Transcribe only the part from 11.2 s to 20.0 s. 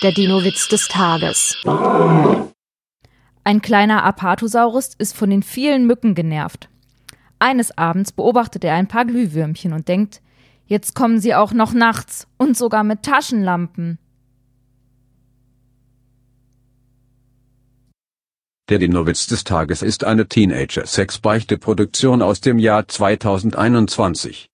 auch noch nachts und sogar mit Taschenlampen. Der Dinowitz des Tages